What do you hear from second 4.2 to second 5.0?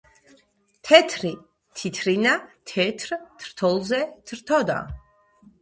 თრთოდა